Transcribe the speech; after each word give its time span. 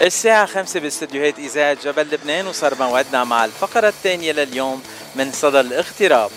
الساعة 0.00 0.46
خمسة 0.46 0.80
باستديوهات 0.80 1.38
إذاعة 1.38 1.76
جبل 1.84 2.02
لبنان 2.02 2.46
وصار 2.46 2.74
موعدنا 2.74 3.24
مع 3.24 3.44
الفقرة 3.44 3.88
الثانية 3.88 4.32
لليوم 4.32 4.82
من 5.16 5.32
صدى 5.32 5.60
الاغتراب. 5.60 6.30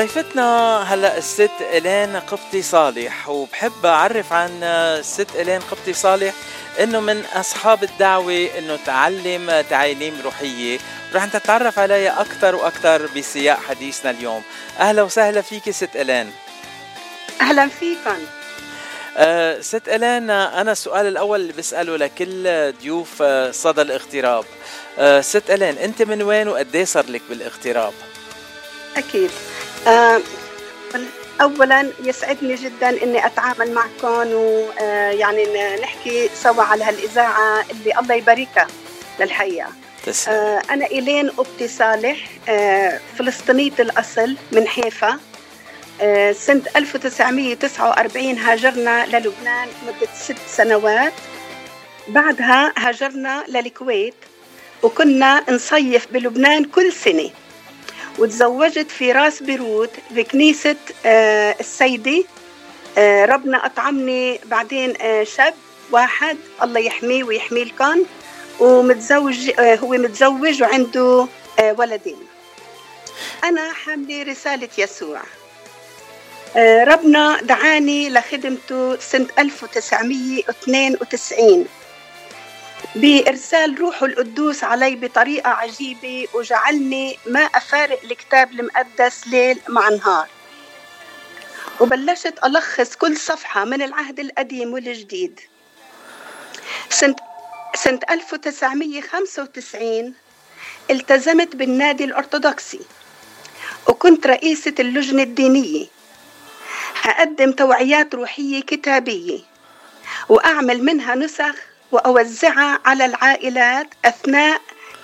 ضيفتنا 0.00 0.82
هلا 0.82 1.18
الست 1.18 1.50
إلين 1.60 2.16
قبطي 2.16 2.62
صالح 2.62 3.28
وبحب 3.28 3.86
أعرف 3.86 4.32
عن 4.32 4.62
الست 4.62 5.36
إلين 5.36 5.60
قبطي 5.60 5.92
صالح 5.92 6.34
إنه 6.80 7.00
من 7.00 7.24
أصحاب 7.34 7.82
الدعوة 7.82 8.48
إنه 8.58 8.78
تعلم 8.86 9.64
تعاليم 9.70 10.20
روحية. 10.24 10.78
رح 11.14 11.26
نتعرف 11.26 11.78
عليها 11.78 12.20
أكثر 12.20 12.54
وأكثر 12.54 13.06
بسياق 13.16 13.58
حديثنا 13.68 14.10
اليوم. 14.10 14.42
أهلا 14.78 15.02
وسهلا 15.02 15.40
فيك 15.40 15.70
ست 15.70 15.96
إلين. 15.96 16.32
أهلا 17.40 17.68
فيكم 17.68 18.18
أه 19.16 19.60
ست 19.60 19.88
إلين 19.88 20.30
أنا 20.30 20.72
السؤال 20.72 21.06
الأول 21.06 21.40
اللي 21.40 21.52
بسأله 21.52 21.96
لكل 21.96 22.72
ضيوف 22.80 23.22
صدى 23.50 23.82
الاغتراب. 23.82 24.44
أه 24.98 25.20
ست 25.20 25.50
إلين 25.50 25.78
أنت 25.78 26.02
من 26.02 26.22
وين 26.22 26.48
وقد 26.48 26.82
صار 26.86 27.04
لك 27.10 27.22
بالاغتراب؟ 27.28 27.92
أكيد. 28.96 29.30
اولا 31.40 31.92
يسعدني 32.04 32.54
جدا 32.54 33.02
إني 33.02 33.26
أتعامل 33.26 33.72
معكم 33.74 34.32
ويعني 34.32 35.46
نحكي 35.82 36.30
سوا 36.34 36.62
على 36.62 36.84
هالإذاعة 36.84 37.64
اللي 37.70 37.98
الله 37.98 38.14
يباركها 38.14 38.66
للحقيقه 39.20 39.68
تسلم. 40.06 40.34
آه، 40.34 40.62
أنا 40.70 40.86
إيلين 40.86 41.30
اوبتي 41.30 41.68
صالح 41.68 42.18
آه، 42.48 43.00
فلسطينية 43.18 43.72
الأصل 43.80 44.36
من 44.52 44.68
حيفا. 44.68 45.18
آه، 46.00 46.32
سنة 46.32 46.62
1949 46.76 48.38
هاجرنا 48.38 49.06
للبنان 49.06 49.68
مدة 49.86 50.08
ست 50.14 50.36
سنوات. 50.48 51.12
بعدها 52.08 52.72
هاجرنا 52.76 53.44
للكويت 53.48 54.14
وكنا 54.82 55.44
نصيف 55.50 56.06
بلبنان 56.12 56.64
كل 56.64 56.92
سنة. 56.92 57.30
وتزوجت 58.18 58.90
في 58.90 59.12
راس 59.12 59.42
بيروت 59.42 59.90
في 60.14 60.24
كنيسة 60.24 60.76
آه، 61.06 61.56
السيدة 61.60 62.24
آه، 62.98 63.24
ربنا 63.24 63.66
أطعمني. 63.66 64.40
بعدين 64.44 64.94
آه، 65.00 65.24
شاب 65.24 65.54
واحد 65.92 66.36
الله 66.62 66.80
يحميه 66.80 67.24
ويحمي 67.24 67.64
لكم 67.64 68.04
ومتزوج 68.60 69.50
هو 69.60 69.88
متزوج 69.88 70.62
وعنده 70.62 71.26
ولدين. 71.78 72.16
أنا 73.44 73.72
حاملة 73.72 74.22
رسالة 74.22 74.68
يسوع. 74.78 75.20
ربنا 76.84 77.40
دعاني 77.42 78.10
لخدمته 78.10 78.96
سنة 78.98 79.26
1992 79.38 81.66
بإرسال 82.94 83.80
روحه 83.80 84.06
القدوس 84.06 84.64
علي 84.64 84.96
بطريقة 84.96 85.50
عجيبة 85.50 86.26
وجعلني 86.34 87.18
ما 87.26 87.40
أفارق 87.40 88.00
الكتاب 88.04 88.52
المقدس 88.52 89.28
ليل 89.28 89.60
مع 89.68 89.88
نهار. 89.88 90.28
وبلشت 91.80 92.34
ألخص 92.44 92.96
كل 92.96 93.16
صفحة 93.16 93.64
من 93.64 93.82
العهد 93.82 94.20
القديم 94.20 94.72
والجديد. 94.72 95.40
سنة 96.88 97.16
سنة 97.74 98.00
1995 98.10 100.14
التزمت 100.90 101.56
بالنادي 101.56 102.04
الأرثوذكسي 102.04 102.80
وكنت 103.88 104.26
رئيسة 104.26 104.74
اللجنة 104.78 105.22
الدينية. 105.22 105.86
أقدم 107.06 107.52
توعيات 107.52 108.14
روحية 108.14 108.62
كتابية 108.62 109.38
وأعمل 110.28 110.84
منها 110.84 111.14
نسخ 111.14 111.69
وأوزعها 111.92 112.78
على 112.84 113.04
العائلات 113.04 113.86
أثناء 114.04 114.60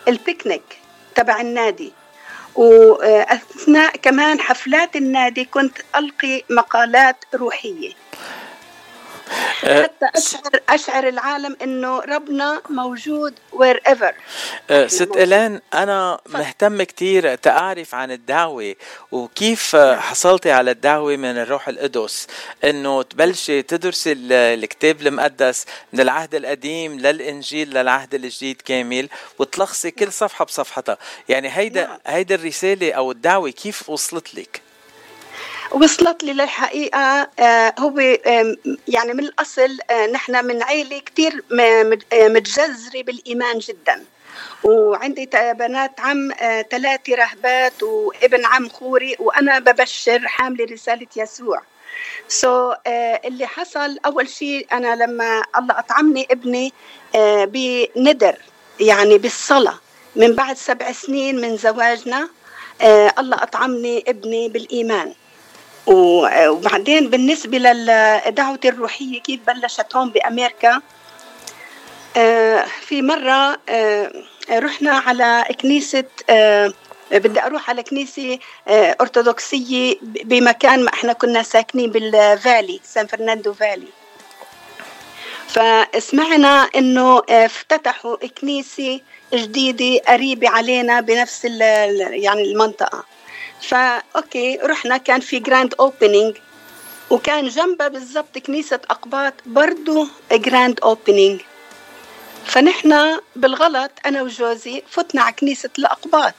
البيكنيك 0.08 0.78
تبع 1.14 1.40
النادي. 1.40 1.92
وأثناء 2.54 3.96
كمان 3.96 4.40
حفلات 4.40 4.96
النادي 4.96 5.44
كنت 5.44 5.78
ألقي 5.96 6.42
مقالات 6.50 7.24
روحية. 7.34 7.92
حتى 9.60 10.06
اشعر 10.14 10.60
أشعر 10.68 11.08
العالم 11.08 11.56
إنه 11.62 12.00
ربنا 12.00 12.62
موجود 12.70 13.34
وير 13.52 13.82
ايفر 13.88 14.14
أه، 14.70 14.86
ست 14.86 15.16
الين 15.16 15.60
أنا 15.74 16.20
مهتم 16.28 16.82
كثير 16.82 17.34
تعرف 17.34 17.94
عن 17.94 18.10
الدعوة 18.10 18.74
وكيف 19.12 19.76
حصلتي 19.76 20.50
على 20.50 20.70
الدعوة 20.70 21.16
من 21.16 21.38
الروح 21.38 21.68
القدس. 21.68 22.26
إنه 22.64 23.02
تبلشي 23.02 23.62
تدرسي 23.62 24.12
الكتاب 24.30 25.00
المقدس 25.06 25.66
من 25.92 26.00
العهد 26.00 26.34
القديم 26.34 26.98
للإنجيل 26.98 27.70
للعهد 27.70 28.14
الجديد 28.14 28.62
كامل 28.62 29.08
وتلخصي 29.38 29.90
كل 29.90 30.12
صفحة 30.12 30.44
بصفحتها. 30.44 30.98
يعني 31.28 31.48
هيدا 31.48 31.86
نعم. 31.86 31.98
هيدا 32.06 32.34
الرسالة 32.34 32.92
أو 32.92 33.10
الدعوة 33.10 33.50
كيف 33.50 33.90
وصلت 33.90 34.34
لك؟ 34.34 34.65
وصلت 35.70 36.24
لي 36.24 36.32
للحقيقة 36.32 37.28
آه، 37.38 37.74
هو 37.78 37.98
يعني 38.88 39.14
من 39.14 39.24
الأصل 39.24 39.78
آه، 39.90 40.06
نحن 40.06 40.44
من 40.44 40.62
عائلة 40.62 40.98
كتير 40.98 41.44
آه، 41.60 42.28
متجذرة 42.28 43.02
بالإيمان 43.02 43.58
جدا. 43.58 44.04
وعندي 44.64 45.30
بنات 45.34 46.00
عم 46.00 46.30
ثلاثة 46.70 47.14
رهبات 47.14 47.82
وابن 47.82 48.46
عم 48.46 48.68
خوري 48.68 49.16
وأنا 49.18 49.58
ببشر 49.58 50.28
حاملة 50.28 50.64
رسالة 50.64 51.06
يسوع. 51.16 51.62
سو 52.28 52.72
so, 52.72 52.76
uh, 52.76 52.80
اللي 53.24 53.46
حصل 53.46 53.98
أول 54.06 54.28
شيء 54.28 54.66
أنا 54.72 55.04
لما 55.04 55.42
الله 55.58 55.78
أطعمني 55.78 56.26
ابني 56.30 56.72
uh, 57.14 57.18
بندر 57.44 58.36
يعني 58.80 59.18
بالصلاة 59.18 59.78
من 60.16 60.34
بعد 60.34 60.56
سبع 60.56 60.92
سنين 60.92 61.40
من 61.40 61.56
زواجنا 61.56 62.28
الله 63.18 63.42
أطعمني 63.42 64.04
ابني 64.08 64.48
بالإيمان. 64.48 65.14
وبعدين 65.86 67.10
بالنسبة 67.10 67.58
للدعوة 67.58 68.60
الروحية 68.64 69.20
كيف 69.20 69.40
بلشت 69.46 69.96
هون 69.96 70.10
بأمريكا؟ 70.10 70.82
آه، 72.16 72.64
في 72.80 73.02
مرة 73.02 73.58
آه، 73.68 74.12
رحنا 74.50 74.90
على 74.90 75.44
كنيسة 75.60 76.04
آه، 76.30 76.72
بدي 77.12 77.42
أروح 77.42 77.70
على 77.70 77.82
كنيسة 77.82 78.38
أرثوذكسية 78.68 79.96
بمكان 80.02 80.84
ما 80.84 80.90
إحنا 80.94 81.12
كنا 81.12 81.42
ساكنين 81.42 81.90
بالفالي 81.90 82.80
سان 82.84 83.06
فرناندو 83.06 83.52
فالي. 83.52 83.88
فسمعنا 85.48 86.68
إنه 86.76 87.22
افتتحوا 87.28 88.16
كنيسة 88.16 89.00
جديدة 89.34 90.02
قريبة 90.08 90.48
علينا 90.48 91.00
بنفس 91.00 91.44
يعني 91.44 92.42
المنطقة. 92.42 93.04
فا 93.62 94.02
okay 94.16 94.58
رحنا 94.62 94.96
كان 94.96 95.20
في 95.20 95.38
grand 95.38 95.74
opening 95.80 96.36
وكان 97.10 97.48
جنبها 97.48 97.88
بالضبط 97.88 98.38
كنيسة 98.38 98.80
أقباط 98.90 99.34
برضو 99.46 100.06
grand 100.32 100.80
opening 100.80 101.40
فنحن 102.46 103.20
بالغلط 103.36 103.90
أنا 104.06 104.22
وجوزي 104.22 104.82
فتنا 104.90 105.22
على 105.22 105.34
كنيسة 105.34 105.70
الأقباط. 105.78 106.34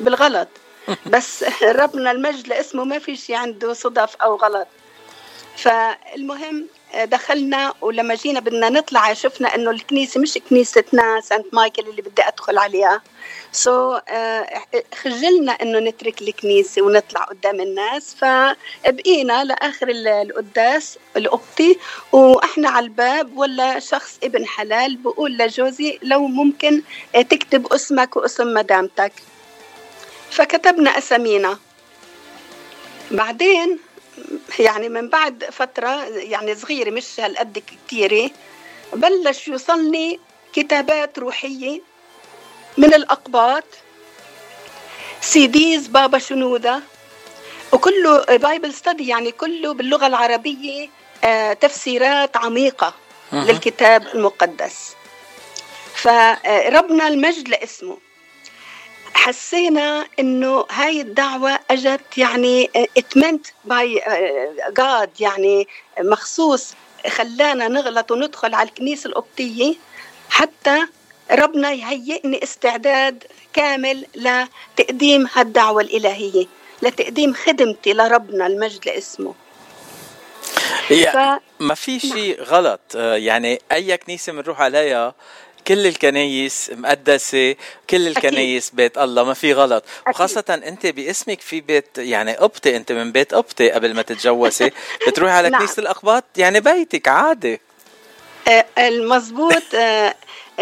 بالغلط. 0.00 0.48
بس 1.12 1.44
ربنا 1.62 2.10
المجد 2.10 2.48
لاسمه 2.48 2.84
ما 2.84 2.98
في 2.98 3.16
شيء 3.16 3.36
عنده 3.36 3.72
صدف 3.72 4.16
أو 4.16 4.36
غلط. 4.36 4.68
فالمهم 5.56 6.66
دخلنا 6.96 7.74
ولما 7.80 8.14
جينا 8.14 8.40
بدنا 8.40 8.68
نطلع 8.68 9.12
شفنا 9.12 9.54
إنه 9.54 9.70
الكنيسة 9.70 10.20
مش 10.20 10.38
كنيستنا 10.50 11.20
سانت 11.20 11.54
مايكل 11.54 11.82
اللي 11.88 12.02
بدي 12.02 12.22
أدخل 12.22 12.58
عليها. 12.58 13.02
سو 13.52 13.98
so, 13.98 14.00
uh, 14.00 14.76
خجلنا 15.02 15.52
إنه 15.52 15.78
نترك 15.78 16.22
الكنيسة 16.22 16.82
ونطلع 16.82 17.20
قدام 17.24 17.60
الناس. 17.60 18.14
فبقينا 18.14 19.44
لآخر 19.44 19.88
القداس 19.88 20.98
القبطي. 21.16 21.78
وإحنا 22.12 22.68
على 22.68 22.84
الباب 22.84 23.38
ولا 23.38 23.78
شخص 23.78 24.18
ابن 24.22 24.46
حلال. 24.46 24.96
بقول 24.96 25.38
لجوزي 25.38 25.98
لو 26.02 26.26
ممكن 26.26 26.82
تكتب 27.14 27.72
اسمك 27.72 28.16
واسم 28.16 28.54
مدامتك. 28.54 29.12
فكتبنا 30.30 30.98
أسامينا. 30.98 31.58
بعدين 33.10 33.78
يعني 34.58 34.88
من 34.88 35.08
بعد 35.08 35.44
فترة 35.44 36.04
يعني 36.04 36.54
صغيرة 36.54 36.90
مش 36.90 37.20
هالقد 37.20 37.62
كتيرة 37.66 38.30
بلش 38.92 39.48
يوصلني 39.48 40.20
كتابات 40.52 41.18
روحية 41.18 41.80
من 42.78 42.94
الأقباط 42.94 43.64
CDs 45.20 45.86
بابا 45.86 46.18
شنودة 46.18 46.80
وكله 47.72 48.24
Bible 48.36 48.74
study 48.74 49.08
يعني 49.08 49.32
كله 49.32 49.74
باللغة 49.74 50.06
العربية 50.06 50.88
آه، 51.24 51.52
تفسيرات 51.52 52.36
عميقة 52.36 52.94
للكتاب 53.32 54.06
المقدس. 54.14 54.94
فربنا 55.94 57.08
المجد 57.08 57.48
لإسمه. 57.48 57.98
حسينا 59.18 60.06
إنه 60.18 60.64
هاي 60.70 61.00
الدعوة 61.00 61.58
أجت 61.70 62.18
يعني 62.18 62.70
اتمنت 62.96 63.46
باي 63.64 64.02
جاد 64.76 65.10
يعني 65.20 65.68
مخصوص 66.00 66.74
خلانا 67.08 67.68
نغلط 67.68 68.10
وندخل 68.10 68.54
على 68.54 68.68
الكنيسة 68.68 69.08
القبطية 69.08 69.74
حتى 70.30 70.86
ربنا 71.30 71.72
يهيئني 71.72 72.42
استعداد 72.42 73.24
كامل 73.52 74.06
لتقديم 74.14 75.28
هالدعوة 75.34 75.82
الإلهية 75.82 76.46
لتقديم 76.82 77.34
خدمتي 77.34 77.92
لربنا 77.92 78.46
المجد 78.46 78.86
لإسمه 78.86 79.34
يعني 80.90 81.38
ف... 81.38 81.42
ما 81.60 81.74
في 81.74 82.00
شيء 82.00 82.36
نعم. 82.36 82.46
غلط 82.46 82.80
آه، 82.96 83.16
يعني 83.16 83.60
أي 83.72 83.96
كنيسة 83.96 84.32
بنروح 84.32 84.60
عليها 84.60 85.14
كل 85.66 85.86
الكنايس 85.86 86.70
مقدسة 86.74 87.54
كل 87.90 88.06
الكنايس 88.06 88.70
بيت 88.70 88.98
الله 88.98 89.24
ما 89.24 89.34
في 89.34 89.52
غلط. 89.52 89.84
أكيد. 90.00 90.14
وخاصة 90.14 90.44
أنت 90.66 90.86
باسمك 90.86 91.40
في 91.40 91.60
بيت 91.60 91.98
يعني 91.98 92.36
قبطي 92.36 92.76
أنت 92.76 92.92
من 92.92 93.12
بيت 93.12 93.34
قبطي 93.34 93.70
قبل 93.70 93.94
ما 93.94 94.02
تتجوزي. 94.02 94.70
بتروحي 95.08 95.32
على 95.32 95.48
نعم. 95.48 95.60
كنيسة 95.60 95.80
الأقباط 95.80 96.24
يعني 96.36 96.60
بيتك 96.60 97.08
عادي. 97.08 97.60
آه، 98.48 98.66
المزبوط 98.78 99.74
آه، 99.74 100.14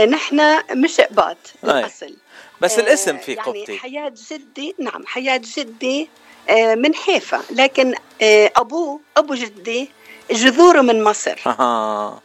نحن 0.08 0.58
مش 0.76 1.00
قباط 1.00 1.36
بالأصل 1.62 2.16
بس 2.60 2.78
الاسم 2.78 3.18
في 3.18 3.32
يعني 3.32 3.60
قبطي 3.60 3.78
حياة 3.78 4.12
جدي 4.30 4.74
نعم 4.78 5.06
حياة 5.06 5.40
جدي 5.56 6.08
من 6.76 6.94
حيفا. 6.94 7.42
لكن 7.50 7.94
أبوه 8.56 9.00
أبو 9.16 9.34
جدي 9.34 9.90
جذوره 10.30 10.80
من 10.80 11.04
مصر. 11.04 11.38
آه. 11.46 12.22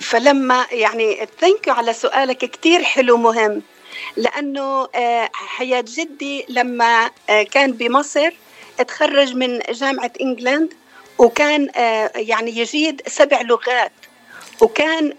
فلما 0.00 0.66
يعني 0.72 1.28
ثانك 1.40 1.68
على 1.68 1.92
سؤالك 1.92 2.38
كثير 2.38 2.84
حلو 2.84 3.16
مهم. 3.16 3.62
لأنه 4.16 4.88
آه، 4.94 5.30
حياة 5.32 5.84
جدي 5.88 6.46
لما 6.48 7.10
آه، 7.30 7.42
كان 7.42 7.72
بمصر 7.72 8.30
تخرج 8.88 9.34
من 9.34 9.58
جامعة 9.58 10.12
إنجلند 10.20 10.74
وكان 11.18 11.68
آه، 11.76 12.12
يعني 12.16 12.58
يجيد 12.58 13.02
سبع 13.06 13.40
لغات 13.40 13.92
وكان 14.60 15.12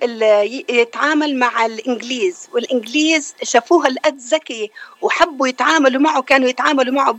يتعامل 0.70 1.40
مع 1.40 1.66
الإنجليز 1.66 2.50
والإنجليز 2.54 3.36
شافوه 3.44 3.88
هالقد 3.88 4.18
ذكي 4.18 4.72
وحبوا 5.02 5.48
يتعاملوا 5.48 6.02
معه 6.02 6.22
كانوا 6.22 6.50
يتعاملوا 6.50 6.94
معه 6.94 7.18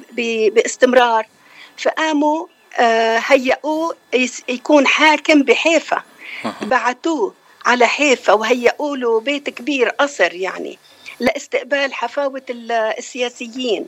باستمرار. 0.53 1.27
فقاموا 1.79 2.47
هيئوه 3.29 3.97
يكون 4.49 4.87
حاكم 4.87 5.43
بحيفا. 5.43 6.03
بعتوه 6.63 7.35
على 7.67 7.87
حيفا 7.87 8.33
وهيئوا 8.33 8.97
له 8.97 9.21
بيت 9.21 9.51
كبير 9.51 9.89
قصر 9.89 10.35
يعني 10.35 10.79
لاستقبال 11.21 11.95
حفاوة 11.95 12.43
السياسيين. 12.51 13.87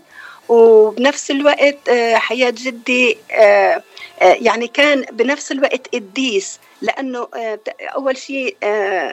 وبنفس 0.48 1.30
الوقت 1.30 1.88
آه، 1.88 2.14
حياة 2.14 2.50
جدي 2.50 3.18
آه، 3.32 3.82
آه، 4.22 4.36
يعني 4.40 4.68
كان 4.68 5.04
بنفس 5.12 5.52
الوقت 5.52 5.94
قديس 5.94 6.60
لأنه 6.82 7.28
أول 7.80 8.16
شيء 8.16 8.56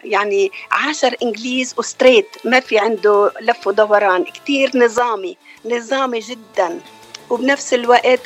يعني 0.04 0.52
عاشر 0.72 1.16
إنجليز 1.24 1.76
وستريت 1.78 2.28
ما 2.46 2.60
في 2.60 2.80
عنده 2.80 3.32
لف 3.42 3.68
ودوران 3.68 4.24
كتير 4.24 4.72
نظامي 4.76 5.38
نظامي 5.66 6.20
جدا. 6.20 6.80
وبنفس 7.30 7.74
الوقت 7.74 8.20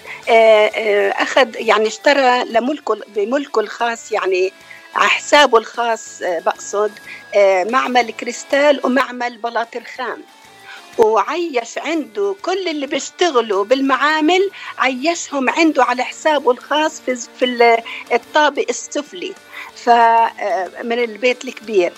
أخذ 1.22 1.48
يعني 1.56 1.88
اشترى 1.88 2.44
لملكه 2.46 2.98
بملكه 3.16 3.60
الخاص 3.60 4.12
يعني 4.12 4.52
على 4.96 5.10
حسابه 5.10 5.58
الخاص 5.58 6.22
آه، 6.22 6.40
بقصد 6.40 6.92
آه، 7.36 7.64
معمل 7.64 8.12
كريستال 8.12 8.80
ومعمل 8.84 9.38
بلاطر 9.38 9.84
خام. 9.98 10.24
وعيش 10.98 11.78
عنده 11.78 12.36
كل 12.42 12.68
اللي 12.68 12.88
بيشتغلوا 12.88 13.64
بالمعامل 13.64 14.50
عيشهم 14.78 15.50
عنده 15.50 15.84
على 15.84 16.04
حسابه 16.04 16.52
الخاص 16.52 17.02
في 17.02 17.16
في 17.40 17.82
الطابق 18.14 18.66
السفلي 18.70 19.34
آه، 19.88 20.72
البيت 20.82 21.46
الكبير. 21.46 21.94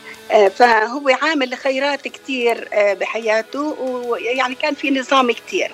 فهو 0.56 1.10
عامل 1.22 1.58
خيرات 1.58 2.08
كثير 2.08 2.70
بحياته 2.74 3.76
ويعني 3.80 4.56
كان 4.56 4.76
في 4.76 4.92
نظام 4.92 5.32
كثير 5.32 5.72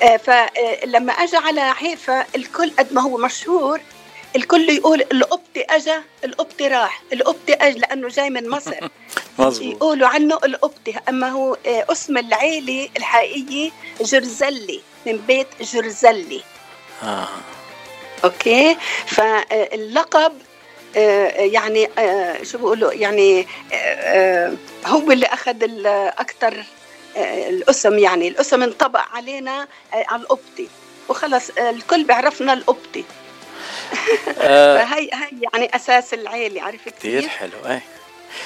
فلما 0.00 1.12
اجى 1.12 1.36
على 1.36 1.74
حيفا 1.74 2.26
الكل 2.36 2.70
قد 2.78 2.92
ما 2.92 3.02
هو 3.02 3.16
مشهور 3.16 3.80
الكل 4.36 4.70
يقول 4.70 5.04
القبطي 5.12 5.62
أجا 5.70 6.02
القبطي 6.24 6.68
راح 6.68 7.02
القبطي 7.12 7.52
اجى 7.54 7.78
لأنه 7.78 8.08
جاي 8.08 8.30
من 8.30 8.48
مصر. 8.48 8.74
يقولوا 9.60 10.08
عنه 10.08 10.38
القبطي. 10.44 10.94
أما 11.08 11.28
هو 11.28 11.56
آه، 11.66 11.86
اسم 11.88 12.18
العيلة 12.18 12.88
الحقيقي 12.96 13.70
جرزلي 14.00 14.80
من 15.06 15.16
بيت 15.16 15.46
جرزلي. 15.60 16.42
آه. 17.02 17.28
أوكي؟ 18.24 18.76
فاللقب 19.06 20.32
آه، 20.96 21.28
يعني 21.28 21.88
آه، 21.98 22.42
شو 22.42 22.58
بقولوا 22.58 22.92
يعني 22.92 23.46
هو 24.86 25.12
اللي 25.12 25.26
أخذ 25.26 25.56
أكثر 26.18 26.64
الاسم 27.16 27.98
يعني. 27.98 28.28
الاسم 28.28 28.62
انطبق 28.62 29.02
علينا 29.12 29.68
على 29.92 30.22
القبطي. 30.22 30.68
وخلص 31.08 31.50
الكل 31.50 32.04
بيعرفنا 32.04 32.52
القبطي. 32.52 33.04
فهي 34.36 35.10
هي 35.12 35.28
يعني 35.52 35.76
أساس 35.76 36.14
العيلة 36.14 36.62
عرفت 36.62 36.88
كيف؟ 36.88 37.18
كثير 37.18 37.28
حلو 37.28 37.52
إيه 37.66 37.82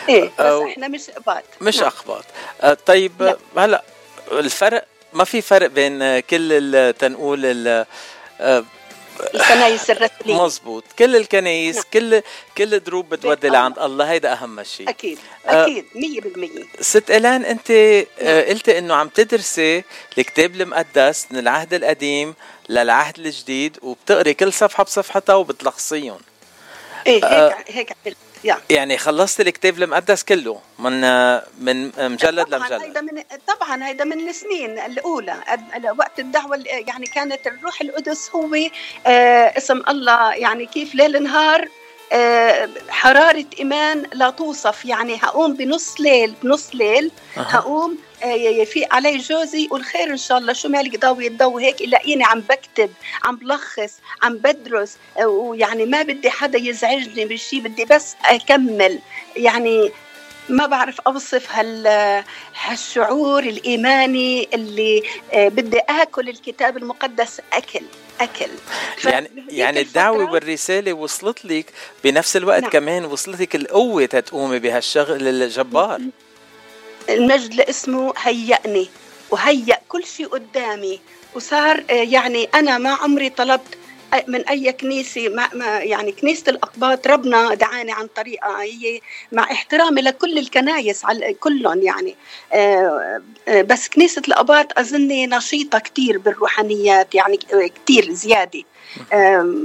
إيه 0.08 0.30
بس 0.38 0.70
إحنا 0.70 0.88
مش 0.88 1.10
إقباط 1.10 1.44
مش 1.60 1.76
نعم. 1.76 1.86
إقباط 1.86 2.24
آه 2.62 2.74
طيب 2.86 3.22
لا. 3.22 3.36
هلأ 3.56 3.82
الفرق 4.32 4.86
ما 5.12 5.24
في 5.24 5.42
فرق 5.42 5.66
بين 5.66 6.20
كل 6.20 6.94
تنقول 6.98 7.68
آه، 8.40 8.64
الكنايس 9.34 9.90
الرسمية. 9.90 10.44
مزبوط. 10.44 10.84
كل 10.98 11.16
الكنايس 11.16 11.76
نعم. 11.76 11.84
كل 11.92 12.22
كل 12.58 12.80
دروب 12.80 13.08
بتودي 13.08 13.48
لعند 13.48 13.78
الله. 13.78 14.10
هيدا 14.10 14.32
أهم 14.32 14.62
شيء 14.62 14.88
أكيد 14.88 15.18
أكيد 15.46 15.84
100% 16.80 16.82
ست 16.82 17.10
الان 17.10 17.44
أنت 17.44 17.70
آه 17.70 18.06
نعم. 18.22 18.44
قلتي 18.48 18.78
إنه 18.78 18.94
عم 18.94 19.08
تدرسي 19.08 19.84
الكتاب 20.18 20.54
المقدس 20.60 21.26
من 21.30 21.38
العهد 21.38 21.74
القديم 21.74 22.34
للعهد 22.68 23.18
الجديد 23.18 23.78
وبتقري 23.82 24.34
كل 24.34 24.52
صفحة 24.52 24.84
بصفحتها 24.84 25.34
وبتلخصيهم. 25.34 26.18
إيه 27.06 27.14
هيك 27.14 27.24
آه 27.24 27.56
هيك 27.68 27.96
عملت 28.06 28.16
يعني 28.70 28.98
خلصت 28.98 29.40
الكتاب 29.40 29.82
المقدس 29.82 30.24
كله 30.24 30.60
من 30.78 31.00
من 31.58 31.86
مجلد 32.12 32.44
طبعاً 32.46 32.58
لمجلد. 32.58 32.82
هيدا 32.82 33.00
من 33.00 33.22
طبعا 33.46 33.88
هيدا 33.88 34.04
من 34.04 34.28
السنين 34.28 34.78
الأولى. 34.78 35.36
وقت 35.98 36.20
الدعوة 36.20 36.64
يعني 36.66 37.06
كانت 37.06 37.46
الروح 37.46 37.80
القدس 37.80 38.30
هو 38.34 38.54
آه 39.06 39.58
اسم 39.58 39.82
الله 39.88 40.34
يعني 40.34 40.66
كيف 40.66 40.94
ليل 40.94 41.22
نهار 41.22 41.68
آه، 42.12 42.68
حرارة 42.88 43.44
إيمان 43.58 44.06
لا 44.12 44.30
توصف. 44.30 44.84
يعني 44.84 45.16
هقوم 45.22 45.54
بنص 45.54 46.00
ليل 46.00 46.34
بنص 46.42 46.70
ليل 46.74 47.10
هقوم 47.36 47.98
آه، 48.24 48.34
يفيق 48.34 48.94
علي 48.94 49.18
جوزي 49.18 49.64
يقول 49.64 49.84
خير 49.84 50.10
إن 50.10 50.16
شاء 50.16 50.38
الله. 50.38 50.52
شو 50.52 50.68
مالك 50.68 51.00
ضوي 51.00 51.26
الضوء 51.26 51.62
هيك؟ 51.62 51.80
يلاقيني 51.80 52.24
عم 52.24 52.40
بكتب 52.40 52.90
عم 53.24 53.36
بلخص 53.36 53.92
عم 54.22 54.38
بدرس 54.38 54.96
آه، 55.18 55.26
ويعني 55.26 55.86
ما 55.86 56.02
بدي 56.02 56.30
حدا 56.30 56.58
يزعجني 56.58 57.24
بالشيء 57.24 57.60
بدي 57.60 57.84
بس 57.84 58.16
أكمل. 58.24 58.98
يعني 59.36 59.90
ما 60.48 60.66
بعرف 60.66 61.00
أوصف 61.00 61.52
هال 61.52 61.86
هالشعور 62.64 63.42
الإيماني 63.42 64.48
اللي 64.54 65.02
بدي 65.34 65.78
آكل 65.78 66.28
الكتاب 66.28 66.76
المقدس. 66.76 67.40
أكل 67.52 67.84
أكل. 68.20 68.50
يعني 69.04 69.28
يعني 69.48 69.80
الدعوة 69.80 70.32
والرساله 70.32 70.92
وصلت 70.92 71.44
لك 71.44 71.72
بنفس 72.04 72.36
الوقت 72.36 72.62
نعم. 72.62 72.70
كمان 72.70 73.04
وصلت 73.04 73.40
لك 73.40 73.54
القوة 73.54 74.04
تقومي 74.04 74.58
بهالشغل 74.58 75.28
الجبار. 75.28 76.00
المجد 77.08 77.54
لاسمه 77.54 78.12
هيأني 78.18 78.88
وهيأ 79.30 79.78
كل 79.88 80.04
شيء 80.06 80.26
قدامي. 80.26 81.00
وصار 81.34 81.84
آه، 81.90 81.92
يعني 81.92 82.48
أنا 82.54 82.78
ما 82.78 82.90
عمري 82.90 83.30
طلبت 83.30 83.78
من 84.28 84.48
أي 84.48 84.72
كنيسة 84.72 85.28
ما 85.28 85.48
ما 85.54 85.78
يعني 85.78 86.12
كنيسة 86.12 86.50
الأقباط 86.50 87.06
ربنا 87.06 87.54
دعاني 87.54 87.92
عن 87.92 88.06
طريقة 88.06 88.62
هي 88.62 89.00
مع 89.32 89.42
احترامي 89.42 90.00
لكل 90.00 90.38
الكنايس 90.38 91.04
على 91.04 91.34
كلهم 91.34 91.82
يعني. 91.82 92.16
آه، 92.52 93.22
آه، 93.48 93.62
بس 93.62 93.88
كنيسة 93.88 94.22
الأقباط 94.28 94.78
أظني 94.78 95.26
نشيطة 95.26 95.78
كثير 95.78 96.18
بالروحانيات 96.18 97.14
يعني 97.14 97.38
كثير 97.86 98.12
زيادة. 98.12 98.62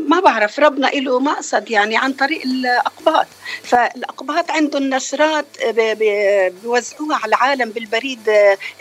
ما 0.08 0.20
بعرف 0.20 0.60
ربنا 0.60 0.88
له 0.88 1.20
مقصد 1.20 1.72
يعني 1.72 1.98
عن 1.98 2.14
طريق 2.14 2.42
الأقباط. 2.46 3.28
فالأقباط 3.64 4.52
عندهم 4.52 4.84
نشرات 4.84 5.46
بيوزعوها 5.76 7.16
على 7.16 7.30
العالم 7.30 7.70
بالبريد 7.70 8.20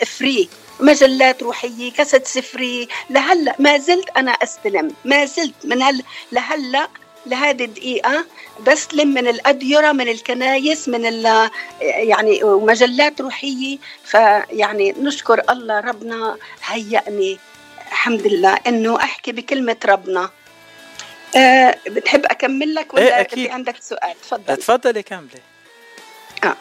free 0.05 0.49
آه، 0.51 0.68
مجلات 0.79 1.43
روحية 1.43 1.91
كاسة 1.93 2.21
سفري 2.25 2.87
لهلا 3.09 3.55
ما 3.59 3.77
زلت 3.77 4.09
أنا 4.17 4.31
أستلم. 4.31 4.93
ما 5.05 5.25
زلت 5.25 5.53
من 5.63 5.81
هل 5.81 6.03
لهلا 6.31 6.87
لهذه 7.25 7.65
الدقيقة 7.65 8.25
بسلم 8.67 9.07
من 9.07 9.27
الأديرة 9.27 9.91
من 9.91 10.07
الكنايس 10.07 10.89
من 10.89 11.05
ال 11.05 11.49
يعني 11.81 12.39
مجلات 12.43 13.21
روحية 13.21 13.77
فيعني 14.03 14.91
نشكر 14.99 15.41
الله 15.49 15.79
ربنا 15.79 16.37
هيأني. 16.65 17.39
الحمد 17.87 18.27
لله 18.27 18.57
إنه 18.67 18.95
أحكي 18.97 19.31
بكلمة 19.31 19.77
ربنا. 19.85 20.29
أه 21.37 21.75
بتحب 21.87 22.25
أكمل 22.25 22.75
لك 22.75 22.93
ولا 22.93 23.03
إيه 23.15 23.21
أكيد. 23.21 23.47
في 23.47 23.53
عندك 23.53 23.75
سؤال؟ 23.81 24.13
تفضل. 24.21 24.57
تفضلي 24.57 25.03
كملي 25.03 25.41
آه. 26.43 26.55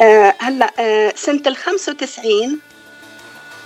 آه 0.00 0.34
هلأ 0.38 0.72
آه 0.78 1.12
سنة 1.16 1.42
ال 1.46 1.56
95 1.56 2.60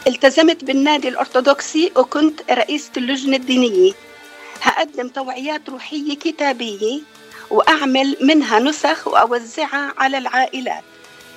التزمت 0.06 0.64
بالنادي 0.64 1.08
الأرثوذكسي 1.08 1.92
وكنت 1.96 2.40
رئيسة 2.50 2.90
اللجنة 2.96 3.36
الدينية. 3.36 3.92
هقدم 4.62 5.08
توعيات 5.08 5.68
روحية 5.68 6.16
كتابية 6.16 7.00
وأعمل 7.50 8.16
منها 8.20 8.58
نسخ 8.58 9.08
وأوزعها 9.08 9.94
على 9.98 10.18
العائلات. 10.18 10.82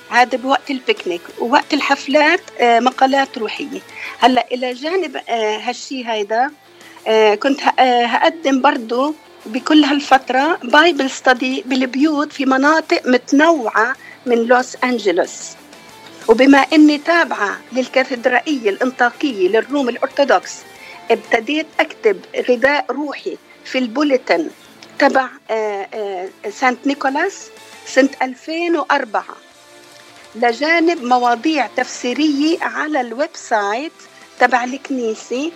هذا 0.10 0.38
بوقت 0.38 0.72
البيكنيك 0.72 1.22
ووقت 1.40 1.74
الحفلات 1.74 2.42
آه، 2.60 2.80
مقالات 2.80 3.38
روحية. 3.38 3.80
هلأ 4.20 4.48
إلى 4.52 4.74
جانب 4.74 5.18
آه، 5.30 5.58
هالشي 5.58 6.08
هيدا 6.08 6.52
آه، 7.08 7.36
كنت 7.36 7.60
هقدم 7.80 8.62
برضو 8.62 9.16
بكل 9.46 9.84
هالفترة 9.84 10.60
Bible 10.64 11.10
study 11.10 11.64
بالبيوت 11.66 12.34
في 12.34 12.46
مناطق 12.46 13.02
متنوعة 13.08 13.96
من 14.26 14.44
لوس 14.44 14.76
أنجلوس. 14.84 15.58
وبما 16.28 16.58
أني 16.58 16.98
تابعة 16.98 17.58
للكاتدرائية 17.72 18.70
الأنطاكية 18.70 19.50
للروم 19.50 19.90
الأرثوذكس 19.90 20.56
ابتديت 21.12 21.68
أكتب 21.80 22.22
غذاء 22.50 22.86
روحي 22.92 23.38
في 23.66 23.78
ال 23.78 23.86
bulletin 23.86 24.50
تبع 25.00 25.28
آه، 25.52 25.88
آه، 25.94 26.50
سانت 26.50 26.88
نيكولاس 26.88 27.50
سنة 27.86 28.10
2004 28.22 29.26
لجانب 30.36 31.04
مواضيع 31.04 31.68
تفسيرية 31.68 32.58
على 32.62 33.02
ال 33.02 33.30
website 33.34 33.92
تبع 34.40 34.64
الكنيسة 34.64 35.52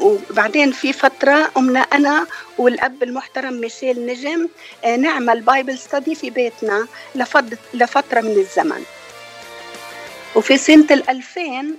وبعدين 0.00 0.72
في 0.72 0.92
فترة 0.92 1.44
قمنا 1.44 1.80
أنا 1.80 2.26
والأب 2.58 3.02
المحترم 3.02 3.52
ميشيل 3.52 4.06
نجم 4.06 4.48
آه، 4.84 4.96
نعمل 4.96 5.40
Bible 5.40 5.78
study 5.78 6.14
في 6.14 6.30
بيتنا 6.30 6.86
لفترة 7.74 8.20
من 8.20 8.32
الزمن. 8.38 8.84
وفي 10.36 10.56
سنة 10.56 10.86
الألفين 10.90 11.76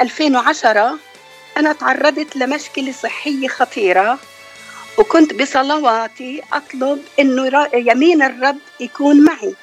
2010 0.00 0.80
آه، 0.80 0.98
أنا 1.56 1.72
تعرضت 1.72 2.36
لمشكلة 2.36 2.92
صحية 2.92 3.48
خطيرة 3.48 4.18
وكنت 4.98 5.34
بصلواتي 5.34 6.42
أطلب 6.52 7.02
إنه 7.20 7.68
يمين 7.74 8.22
الرب 8.22 8.58
يكون 8.80 9.24
معي. 9.24 9.54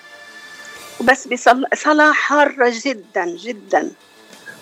وبس 0.99 1.27
بصلاة 1.27 2.11
حارة 2.13 2.73
جدا 2.85 3.25
جدا. 3.25 3.91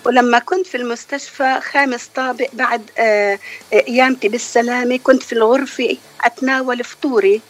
ولما 0.04 0.38
كنت 0.38 0.66
في 0.66 0.76
المستشفى 0.76 1.60
خامس 1.60 2.06
طابق 2.06 2.48
بعد 2.52 2.90
آه، 2.98 3.38
آه، 3.72 3.80
قيامتي 3.80 4.28
بالسلامة 4.28 4.96
كنت 4.98 5.22
في 5.22 5.32
الغرفة 5.32 5.96
أتناول 6.24 6.84
فطوري. 6.84 7.40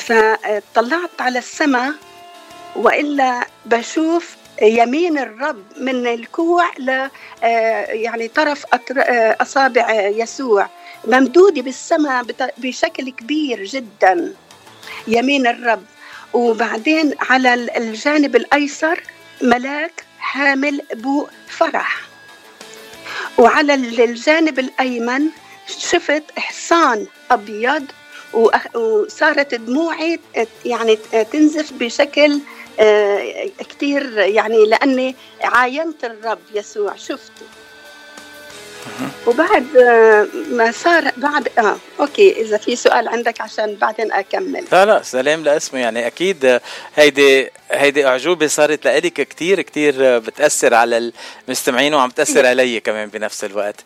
فطلعت 0.00 1.20
على 1.20 1.38
السماء 1.38 1.92
وإلا 2.76 3.46
بشوف 3.66 4.36
يمين 4.62 5.18
الرب 5.18 5.62
من 5.76 6.06
الكوع 6.06 6.70
ل 6.78 6.90
آه، 7.42 7.86
يعني 7.86 8.28
طرف 8.28 8.66
أصابع 9.40 9.92
يسوع. 9.92 10.68
ممدودة 11.04 11.62
بالسماء 11.62 12.24
بشكل 12.58 13.10
كبير 13.10 13.64
جدا 13.64 14.34
يمين 15.08 15.46
الرب. 15.46 15.82
وبعدين 16.32 17.14
على 17.20 17.54
الجانب 17.54 18.36
الأيسر 18.36 19.02
ملاك 19.42 20.05
حامل 20.36 20.80
بو 20.94 21.26
فرح. 21.48 22.00
وعلى 23.38 23.74
الجانب 23.74 24.58
الأيمن 24.58 25.22
شفت 25.78 26.22
حصان 26.36 27.06
أبيض 27.30 27.84
وصارت 28.74 29.54
دموعي 29.54 30.20
يعني 30.64 30.96
تنزف 31.32 31.72
بشكل 31.72 32.40
آه، 32.80 33.50
كتير 33.58 34.18
يعني 34.18 34.66
لأني 34.66 35.16
عاينت 35.42 36.04
الرب 36.04 36.38
يسوع. 36.54 36.96
شفته 36.96 37.46
وبعد 39.26 39.66
ما 40.50 40.72
صار 40.72 41.10
بعد 41.16 41.48
آه 41.58 41.76
أوكي 42.00 42.40
إذا 42.40 42.56
في 42.56 42.76
سؤال 42.76 43.08
عندك 43.08 43.40
عشان 43.40 43.74
بعدين 43.74 44.12
أكمل. 44.12 44.64
لا 44.72 44.84
لا 44.86 45.02
سلام 45.02 45.44
لاسمه. 45.44 45.80
يعني 45.80 46.06
أكيد 46.06 46.60
هيدي 46.96 47.50
هيدي 47.70 48.06
أعجوبة 48.06 48.46
صارت 48.46 48.84
لإلك 48.84 49.12
كثير 49.12 49.62
كثير 49.62 50.18
بتأثر 50.18 50.74
على 50.74 51.12
المستمعين 51.48 51.94
وعم 51.94 52.10
تأثر 52.10 52.46
علي 52.46 52.80
كمان 52.80 53.08
بنفس 53.08 53.44
الوقت. 53.44 53.84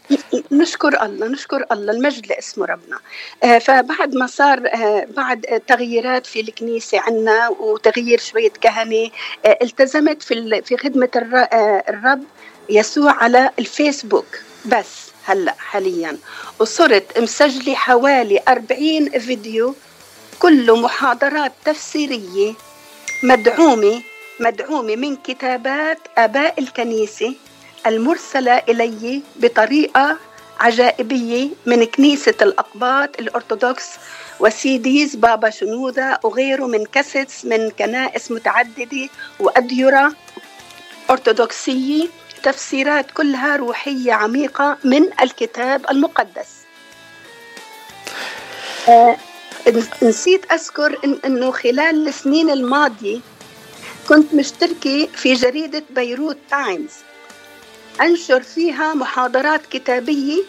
نشكر 0.52 1.02
الله 1.02 1.26
نشكر 1.26 1.64
الله 1.72 1.92
المجد 1.92 2.26
لاسمه 2.26 2.66
ربنا. 2.66 2.98
آه 3.44 3.58
فبعد 3.58 4.14
ما 4.14 4.26
صار 4.26 4.58
آه 4.66 5.06
بعد 5.16 5.62
تغييرات 5.66 6.26
في 6.26 6.40
الكنيسة 6.40 7.00
عنا 7.00 7.48
وتغيير 7.48 8.20
شوية 8.20 8.52
كهنة 8.60 9.10
آه 9.46 9.58
التزمت 9.62 10.22
في 10.22 10.62
في 10.64 10.76
خدمة 10.76 11.08
آه، 11.16 11.84
الرب 11.88 12.22
يسوع 12.68 13.12
على 13.12 13.50
الفيسبوك. 13.58 14.26
بس 14.64 14.86
هلأ 15.24 15.54
حاليا. 15.58 16.18
وصرت 16.58 17.18
مسجلة 17.18 17.74
حوالي 17.74 18.40
40 18.48 19.18
فيديو 19.18 19.74
كله 20.38 20.76
محاضرات 20.76 21.52
تفسيرية 21.64 22.54
مدعومة 23.22 24.02
مدعومة 24.40 24.96
من 24.96 25.16
كتابات 25.16 25.98
آباء 26.18 26.60
الكنيسة 26.60 27.34
المرسلة 27.86 28.52
إلي 28.52 29.22
بطريقة 29.36 30.16
عجائبية 30.60 31.48
من 31.66 31.84
كنيسة 31.84 32.34
الأقباط 32.42 33.20
الأرثوذكس 33.20 33.86
وسيديز 34.40 35.16
بابا 35.16 35.50
شنودة 35.50 36.20
وغيره 36.22 36.66
من 36.66 36.84
كاسيتس 36.84 37.44
من 37.44 37.70
كنائس 37.70 38.30
متعددة 38.30 39.08
وأديرة 39.40 40.12
أرثوذكسية. 41.10 42.08
تفسيرات 42.42 43.10
كلها 43.10 43.56
روحية 43.56 44.12
عميقة 44.12 44.78
من 44.84 45.20
الكتاب 45.22 45.90
المقدس. 45.90 46.48
آه 48.88 49.16
نسيت 50.02 50.52
أذكر 50.52 50.98
إن 51.04 51.18
أنه 51.24 51.50
خلال 51.50 52.08
السنين 52.08 52.50
الماضية 52.50 53.20
كنت 54.08 54.34
مشتركة 54.34 55.08
في 55.14 55.34
جريدة 55.34 55.82
بيروت 55.90 56.36
تايمز. 56.50 56.90
أنشر 58.00 58.42
فيها 58.42 58.94
محاضرات 58.94 59.66
كتابية 59.66 60.42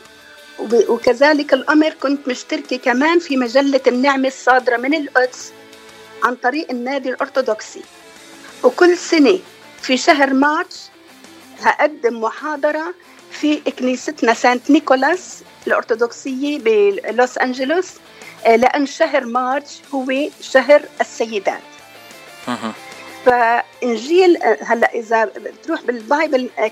وكذلك 0.88 1.54
الأمر 1.54 1.90
كنت 1.90 2.28
مشتركة 2.28 2.78
كمان 2.78 3.20
في 3.20 3.38
مجلة 3.38 3.82
النعمة 3.88 4.28
الصادرة 4.28 4.78
من 4.78 4.94
القدس 4.94 5.52
عن 6.24 6.36
طريق 6.36 6.72
النادي 6.72 7.10
الأرثوذكسي. 7.10 7.82
وكل 8.64 8.98
سنة 8.98 9.40
في 9.82 9.98
شهر 9.98 10.34
مارس 10.34 10.91
هقدم 11.64 12.22
محاضرة 12.22 12.94
في 13.32 13.58
كنيستنا 13.58 14.34
سانت 14.34 14.72
نيكولاس 14.72 15.44
الأرثوذكسية 15.68 16.60
بلوس 16.60 17.38
أنجلوس 17.38 17.88
آه، 18.46 18.56
لأن 18.56 18.86
شهر 18.86 19.26
مارس 19.26 19.82
هو 19.94 20.14
شهر 20.42 20.82
السيدات. 21.02 21.62
فإنجيل 23.26 24.38
آه، 24.38 24.58
هلأ 24.64 24.92
إذا 24.94 25.26
بتروح 25.26 25.82
بالبايبل 25.82 26.50
آه، 26.60 26.72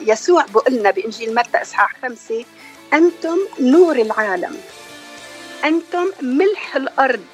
يسوع 0.00 0.44
بقول 0.54 0.74
لنا 0.74 0.90
بإنجيل 0.90 1.34
متى 1.34 1.62
إصحاح 1.62 1.96
خمسة 2.02 2.44
أنتم 2.92 3.38
نور 3.60 3.96
العالم 3.96 4.56
أنتم 5.64 6.06
ملح 6.22 6.76
الأرض 6.76 7.24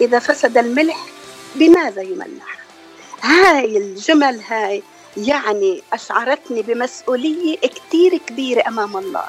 إذا 0.00 0.18
فسد 0.18 0.58
الملح 0.58 1.06
بماذا 1.54 2.02
يملح؟ 2.02 2.58
هاي 3.22 3.76
الجمل 3.76 4.40
هاي. 4.48 4.82
يعني 5.16 5.82
أشعرتني 5.92 6.62
بمسؤولية 6.62 7.56
كتير 7.58 8.16
كبيرة 8.16 8.68
أمام 8.68 8.96
الله 8.96 9.24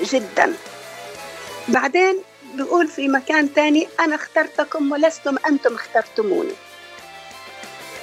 جدا. 0.00 0.54
بعدين 1.68 2.22
بيقول 2.54 2.88
في 2.88 3.08
مكان 3.08 3.54
تاني 3.54 3.88
أنا 4.00 4.14
اخترتكم 4.14 4.92
ولستم 4.92 5.36
أنتم 5.46 5.74
اخترتموني. 5.74 6.54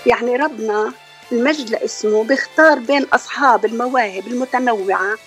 يعني 0.05 0.35
ربنا 0.35 0.93
المجد 1.31 1.69
لاسمه 1.69 2.23
بيختار 2.23 2.79
بين 2.79 3.03
أصحاب 3.13 3.65
المواهب 3.65 4.27
المتنوعة 4.27 5.17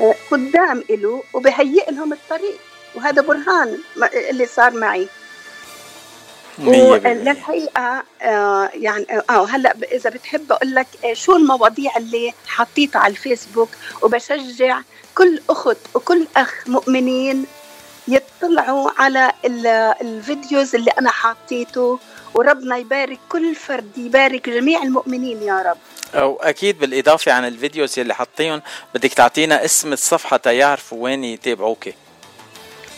آه، 0.00 0.14
قدام 0.30 0.84
إله 0.90 1.22
وبهيئ 1.32 1.90
لهم 1.90 2.12
الطريق. 2.12 2.58
وهذا 2.94 3.22
برهان 3.22 3.78
اللي 4.30 4.46
صار 4.46 4.70
معي. 4.70 5.08
وللحقيقه 6.66 8.02
آه 8.22 8.70
يعني 8.74 9.06
آه 9.30 9.44
هلأ 9.46 9.74
إذا 9.92 10.10
بتحب 10.10 10.52
أقول 10.52 10.74
لك 10.74 10.86
آه، 11.04 11.12
شو 11.12 11.36
المواضيع 11.36 11.96
اللي 11.96 12.32
حطيتها 12.46 12.98
على 12.98 13.10
الفيسبوك؟ 13.10 13.68
وبشجع 14.02 14.80
كل 15.14 15.40
أخت 15.50 15.76
وكل 15.94 16.26
أخ 16.36 16.54
مؤمنين 16.66 17.46
يطلعوا 18.08 18.90
على 18.98 19.32
ال 20.00 20.11
videos 20.11 20.74
اللي 20.74 20.90
أنا 20.90 21.10
حاطيته 21.10 21.98
وربنا 22.34 22.76
يبارك 22.76 23.18
كل 23.28 23.54
فرد 23.54 23.98
يبارك 23.98 24.48
جميع 24.48 24.82
المؤمنين 24.82 25.42
يا 25.42 25.62
رب. 25.62 25.76
أو 26.14 26.36
أكيد 26.36 26.78
بالإضافة 26.78 27.32
عن 27.32 27.44
ال 27.44 27.52
videos 27.52 27.98
اللي 27.98 28.14
حاطيهم 28.14 28.62
بدك 28.94 29.14
تعطينا 29.14 29.64
اسم 29.64 29.92
الصفحة 29.92 30.36
تيعرفوا 30.36 31.04
وين 31.04 31.24
يتابعوكي. 31.24 31.94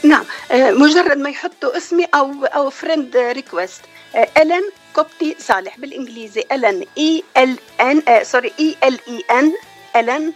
نعم 0.03 0.25
آه، 0.51 0.71
مجرد 0.71 1.19
ما 1.19 1.31
يحطوا 1.31 1.77
اسمي 1.77 2.05
أو 2.05 2.45
أو 2.45 2.71
friend 2.71 3.17
request 3.17 3.81
ألن 4.15 4.63
كوبتي 4.95 5.37
صالح 5.39 5.79
بالإنجليزي 5.79 6.45
ألن 6.53 6.87
E 6.99 7.25
L 7.37 7.59
N 7.81 8.25
sorry 8.25 8.53
E 8.61 8.77
L 8.85 8.99
E 9.09 9.25
N 9.31 9.53
ألن 9.97 10.33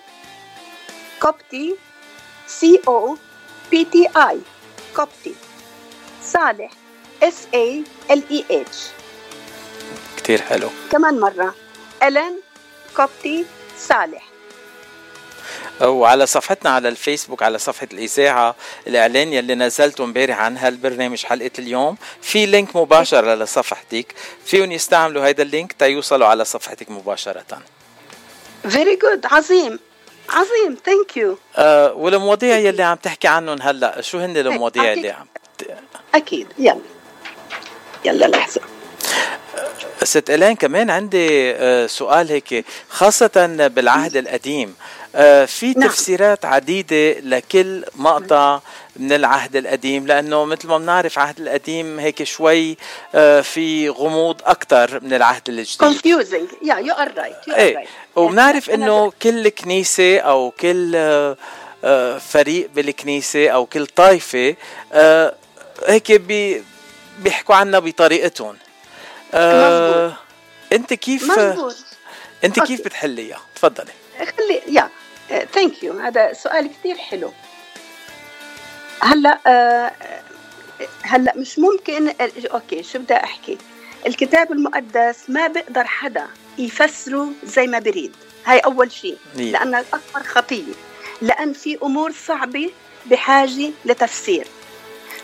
كوبتي 1.23 1.76
C 2.47 2.81
O 2.88 3.16
P 3.71 3.85
T 3.85 4.09
I 4.16 4.40
كوبتي. 4.96 5.35
صالح 6.23 6.70
S 7.23 7.47
A 7.55 7.85
L 8.11 8.23
E 8.31 8.45
H 8.50 8.87
كثير 10.16 10.42
حلو. 10.42 10.68
كمان 10.92 11.20
مرة. 11.20 11.54
ألن 12.02 12.40
كوبتي 12.96 13.46
صالح. 13.78 14.36
وعلى 15.81 16.26
صفحتنا 16.26 16.71
على 16.71 16.88
الفيسبوك 16.88 17.43
على 17.43 17.59
صفحة 17.59 17.88
الإذاعة 17.93 18.57
الإعلان 18.87 19.33
يلي 19.33 19.55
نزلته 19.55 20.05
امبارح 20.05 20.38
عن 20.38 20.57
هالبرنامج 20.57 21.25
حلقة 21.25 21.50
اليوم. 21.59 21.97
في 22.23 22.47
link 22.47 22.76
مباشر 22.76 23.35
لصفحتك 23.35 24.15
فيهم 24.45 24.73
يستعملوا 24.73 25.26
هيدا 25.26 25.43
ال 25.43 25.49
link 25.49 25.73
تيوصلوا 25.73 26.26
على 26.26 26.45
صفحتك 26.45 26.91
مباشرة. 26.91 27.62
very 28.69 28.97
good 28.97 29.26
عظيم. 29.26 29.79
عظيم. 30.29 30.79
thank 30.85 31.16
you 31.16 31.38
أه 31.57 31.93
والمواضيع 31.93 32.57
يلي 32.57 32.83
عم 32.83 32.97
تحكي 32.97 33.29
عنهم 33.29 33.62
هلأ 33.62 34.00
شو 34.00 34.19
هن 34.19 34.37
المواضيع 34.37 34.93
اللي 34.93 35.11
عم 35.11 35.26
أكيد. 36.15 36.47
يلا. 36.59 36.81
يلا 38.05 38.26
لحظة. 38.26 38.61
ست 40.03 40.31
إلين 40.31 40.57
كمان 40.57 40.91
عندي 40.91 41.53
آه، 41.53 41.87
سؤال 41.87 42.31
هيك 42.33 42.65
خاصة 42.89 43.47
بالعهد 43.75 44.17
القديم 44.17 44.75
آه، 45.15 45.45
في 45.45 45.73
نعم. 45.73 45.89
تفسيرات 45.89 46.45
عديدة 46.45 47.21
لكل 47.21 47.85
مقطع 47.97 48.61
من 48.97 49.13
العهد 49.13 49.57
القديم 49.57 50.07
لأنه 50.07 50.45
مثل 50.45 50.69
ما 50.69 50.79
بنعرف 50.79 51.19
العهد 51.19 51.41
القديم 51.41 51.99
هيك 51.99 52.23
شوي 52.23 52.77
آه، 53.15 53.41
في 53.41 53.89
غموض 53.89 54.41
أكثر 54.45 55.01
من 55.03 55.15
العهد 55.15 55.49
الجديد. 55.49 55.89
Confusing. 55.89 56.67
Yeah 56.67 56.81
you 56.81 56.95
are 56.95 57.09
right. 57.09 57.49
You 57.49 57.53
are 57.53 57.57
إيه 57.57 57.77
right. 57.77 57.89
وبنعرف 58.17 58.71
إنه 58.71 59.13
كل 59.23 59.49
كنيسة 59.49 60.19
أو 60.19 60.51
كل 60.51 60.93
فريق 62.21 62.71
بالكنيسة 62.75 63.49
أو 63.49 63.67
كل 63.67 63.87
طائفة 63.87 64.57
هيك 65.87 66.13
بي 66.13 66.63
بيحكوا 67.19 67.55
عنا 67.55 67.79
بطريقتهم. 67.79 68.57
آه 69.35 70.16
أنت 70.73 70.95
كيف 70.95 71.38
مزبوط. 71.38 71.76
أنت 72.45 72.61
كيف 72.61 72.85
بتحليها 72.85 73.40
تفضلي. 73.54 73.92
خلي 74.18 74.62
يا 74.68 74.90
thank 75.55 75.83
you 75.83 75.93
هذا 75.92 76.33
سؤال 76.33 76.71
كثير 76.78 76.97
حلو. 76.97 77.33
هلا 79.02 79.38
آه 79.47 79.92
هلا 81.02 81.33
مش 81.37 81.59
ممكن 81.59 82.14
أوكي 82.52 82.83
شو 82.83 82.99
بدي 82.99 83.14
أحكي؟ 83.14 83.59
الكتاب 84.06 84.52
المقدس 84.52 85.16
ما 85.28 85.47
بيقدر 85.47 85.85
حدا 85.85 86.26
يفسره 86.59 87.28
زي 87.45 87.66
ما 87.66 87.78
بريد 87.78 88.16
هاي 88.45 88.59
أول 88.59 88.92
شيء 88.92 89.18
لانها 89.35 89.80
اكبر 89.80 90.23
خطية. 90.23 90.73
لأن 91.23 91.52
في 91.52 91.78
أمور 91.83 92.12
صعبة 92.26 92.71
بحاجة 93.06 93.71
لتفسير. 93.85 94.47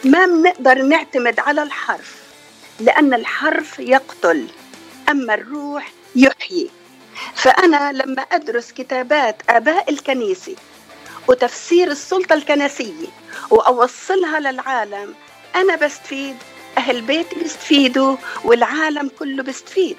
ما 0.04 0.26
بنقدر 0.26 0.82
نعتمد 0.82 1.40
على 1.40 1.62
الحرف. 1.62 2.21
لأن 2.82 3.14
الحرف 3.14 3.78
يقتل 3.78 4.46
أما 5.08 5.34
الروح 5.34 5.92
يحيي. 6.16 6.70
فأنا 7.34 7.92
لما 7.92 8.22
أدرس 8.22 8.72
كتابات 8.72 9.36
آباء 9.48 9.90
الكنيسة 9.90 10.56
وتفسير 11.28 11.90
السلطة 11.90 12.34
الكنسية 12.34 13.06
وأوصلها 13.50 14.40
للعالم 14.40 15.14
أنا 15.56 15.76
بستفيد 15.76 16.36
أهل 16.78 17.00
بيتي 17.00 17.36
بيستفيدوا 17.36 18.16
والعالم 18.44 19.10
كله 19.18 19.42
بيستفيد. 19.42 19.96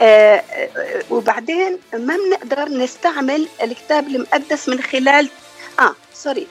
آه, 0.00 0.36
آه، 0.36 1.02
وبعدين 1.10 1.78
ما 1.92 2.16
بنقدر 2.16 2.68
نستعمل 2.68 3.48
الكتاب 3.62 4.08
المقدس 4.08 4.68
من 4.68 4.82
خلال 4.82 5.28
آه 5.80 5.94
sorry 6.14 6.46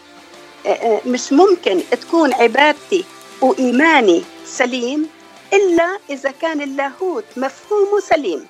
آه, 0.66 0.70
آه، 0.70 1.02
مش 1.06 1.34
ممكن 1.34 1.82
تكون 1.92 2.34
عبادتي 2.34 3.06
وإيماني 3.42 4.24
سليم 4.46 5.10
إلا 5.54 5.98
إذا 6.10 6.32
كان 6.42 6.62
اللاهوت 6.62 7.26
مفهومه 7.38 8.00
سليم 8.00 8.48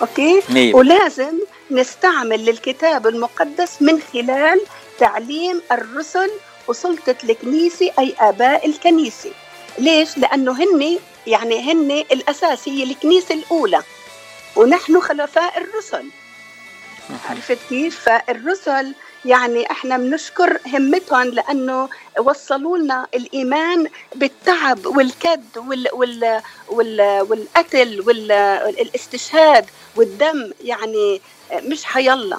okay؟ 0.00 0.42
ميب. 0.50 0.74
ولازم 0.74 1.38
نستعمل 1.70 2.44
للكتاب 2.44 3.06
المقدس 3.06 3.82
من 3.82 4.00
خلال 4.12 4.60
تعليم 4.98 5.62
الرسل 5.72 6.30
وسلطة 6.68 7.16
الكنيسة 7.24 7.90
أي 7.98 8.14
آباء 8.20 8.66
الكنيسة 8.66 9.30
ليش؟ 9.78 10.18
لأنه 10.18 10.52
هن 10.52 10.98
يعني 11.26 11.72
هن 11.72 11.90
الأساس 11.90 12.68
هي 12.68 12.82
الكنيسة 12.82 13.34
الأولى 13.34 13.82
ونحن 14.56 15.00
خلفاء 15.00 15.58
الرسل 15.58 16.04
عرفت 17.30 17.58
كيف؟ 17.68 18.00
فالرسل 18.00 18.94
يعني 19.26 19.70
إحنا 19.70 19.96
بنشكر 19.98 20.58
همتهم 20.74 21.28
لأنه 21.28 21.88
وصلوا 22.18 22.78
لنا 22.78 23.06
الإيمان 23.14 23.88
بالتعب 24.14 24.86
والكد 24.86 25.58
وال 25.58 25.88
وال 25.92 26.40
وال 26.68 27.26
والقتل 27.30 28.00
والاستشهاد 28.06 29.66
والدم. 29.96 30.52
يعني 30.64 31.20
مش 31.52 31.84
حيلا 31.84 32.38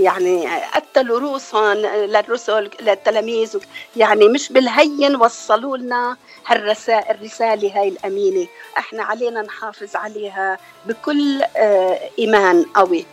يعني 0.00 0.48
قتلوا 0.74 1.18
رؤوسهم 1.18 1.72
للرسل 1.86 2.70
للتلاميذ. 2.80 3.56
يعني 3.96 4.28
مش 4.28 4.52
بالهين 4.52 5.16
وصلوا 5.16 5.76
لنا 5.76 6.16
هالرسائل 6.46 7.16
الرسالة 7.16 7.80
هاي 7.80 7.88
الأمينة. 7.88 8.46
إحنا 8.78 9.02
علينا 9.02 9.42
نحافظ 9.42 9.96
عليها 9.96 10.58
بكل 10.86 11.42
آه، 11.56 12.00
إيمان 12.18 12.64
قوي. 12.74 13.06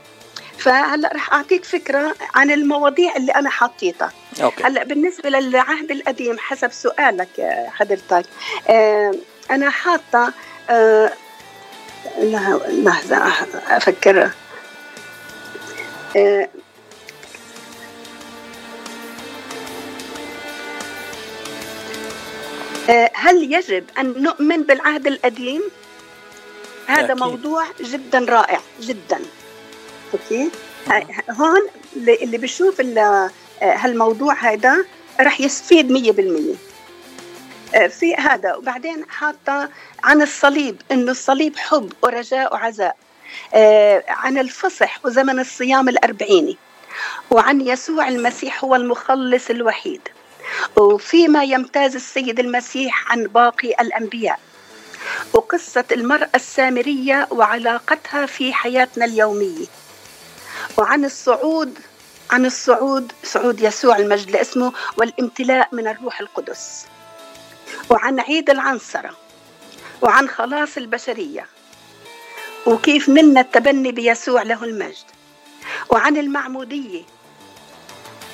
فهلا 0.61 1.11
رح 1.15 1.33
أعطيك 1.33 1.65
فكرة 1.65 2.15
عن 2.35 2.51
المواضيع 2.51 3.15
اللي 3.15 3.31
أنا 3.31 3.49
حطيتها 3.49 4.11
أوكي. 4.41 4.63
هلا 4.63 4.83
بالنسبة 4.83 5.29
للعهد 5.29 5.91
القديم 5.91 6.39
حسب 6.39 6.71
سؤالك 6.71 7.65
حضرتك 7.67 8.25
آه 8.69 9.13
أنا 9.51 9.69
حاطة 9.69 10.33
آه 10.69 11.11
لحظة 12.67 13.17
أفكر 13.69 14.31
آه 16.15 16.49
هل 23.13 23.53
يجب 23.53 23.85
أن 23.99 24.23
نؤمن 24.23 24.63
بالعهد 24.63 25.07
القديم؟ 25.07 25.61
هذا 26.87 27.05
أكيد. 27.05 27.23
موضوع 27.23 27.65
جدا 27.81 28.19
رائع 28.19 28.59
جدا 28.81 29.21
أوكي 30.13 30.51
هون 31.31 31.61
اللي 31.95 32.37
بيشوف 32.37 32.81
هالموضوع 33.61 34.33
هذا 34.33 34.85
رح 35.21 35.41
يستفيد 35.41 35.91
مية 35.91 36.11
بالمية. 36.11 36.55
آه، 37.75 37.87
في 37.87 38.15
هذا 38.15 38.55
وبعدين 38.55 39.05
حاطة 39.09 39.69
عن 40.03 40.21
الصليب 40.21 40.81
إنه 40.91 41.11
الصليب 41.11 41.57
حب 41.57 41.93
ورجاء 42.03 42.53
وعزاء. 42.53 42.95
آه، 43.53 44.03
عن 44.07 44.37
الفصح 44.37 45.05
وزمن 45.05 45.39
الصيام 45.39 45.89
الأربعيني 45.89 46.57
وعن 47.31 47.61
يسوع 47.61 48.07
المسيح 48.07 48.63
هو 48.63 48.75
المخلص 48.75 49.49
الوحيد 49.49 50.01
وفيما 50.77 51.43
يمتاز 51.43 51.95
السيد 51.95 52.39
المسيح 52.39 53.11
عن 53.11 53.23
باقي 53.23 53.69
الأنبياء. 53.69 54.39
وقصة 55.33 55.83
المرأة 55.91 56.29
السامرية 56.35 57.27
وعلاقتها 57.31 58.25
في 58.25 58.53
حياتنا 58.53 59.05
اليومية. 59.05 59.65
وعن 60.77 61.05
الصعود 61.05 61.79
عن 62.31 62.45
الصعود 62.45 63.11
صعود 63.23 63.61
يسوع 63.61 63.97
المجد 63.97 64.31
لاسمه 64.31 64.73
والامتلاء 64.97 65.69
من 65.71 65.87
الروح 65.87 66.19
القدس. 66.19 66.85
وعن 67.89 68.19
عيد 68.19 68.49
العنصرة 68.49 69.17
وعن 70.01 70.29
خلاص 70.29 70.77
البشرية 70.77 71.45
وكيف 72.65 73.09
نلنا 73.09 73.41
التبني 73.41 73.91
بيسوع 73.91 74.41
له 74.41 74.63
المجد. 74.63 75.05
وعن 75.89 76.17
المعمودية 76.17 77.03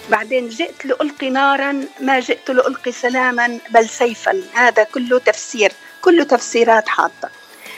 بعدين 0.10 0.50
جئت 0.50 0.86
لألقي 0.86 1.30
نارا 1.30 1.86
ما 2.00 2.20
جئت 2.20 2.52
لألقي 2.52 2.92
سلاما 2.92 3.60
بل 3.70 3.90
سيفا. 3.90 4.44
هذا 4.54 4.84
كله 4.84 5.20
تفسير 5.20 5.72
كله 6.02 6.24
تفسيرات 6.24 6.90
حاطة. 6.90 7.30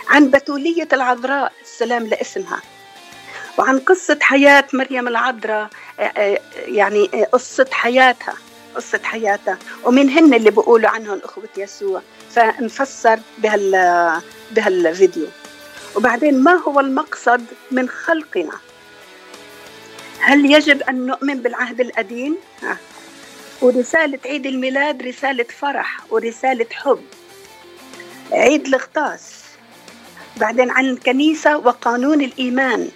عن 0.07 0.29
بتولية 0.31 0.87
العذراء 0.93 1.53
السلام 1.61 2.07
لاسمها. 2.07 2.61
وعن 3.59 3.79
قصة 3.79 4.17
حياة 4.21 4.65
مريم 4.73 5.07
العذراء 5.07 5.69
يعني 6.55 7.05
قصة 7.31 7.67
حياتها 7.71 8.33
قصة 8.75 8.99
حياتها. 9.03 9.57
ومن 9.83 10.09
هن 10.09 10.33
اللي 10.33 10.51
بيقولوا 10.51 10.89
عنهم 10.89 11.21
أخوة 11.23 11.49
يسوع. 11.57 12.01
فنفسر 12.31 13.19
بهال 13.37 14.21
بهالفيديو. 14.51 15.27
وبعدين 15.95 16.43
ما 16.43 16.53
هو 16.53 16.79
المقصد 16.79 17.45
من 17.71 17.89
خلقنا؟ 17.89 18.59
هل 20.19 20.51
يجب 20.51 20.81
أن 20.81 21.05
نؤمن 21.05 21.41
بالعهد 21.41 21.81
القديم؟ 21.81 22.37
ورسالة 23.61 24.19
عيد 24.25 24.45
الميلاد 24.45 25.01
رسالة 25.01 25.45
فرح 25.59 25.99
ورسالة 26.09 26.67
حب. 26.71 27.03
عيد 28.31 28.67
الغطاس 28.67 29.43
بعدين 30.37 30.71
عن 30.71 30.85
الكنيسة 30.85 31.57
وقانون 31.57 32.21
الإيمان. 32.21 32.89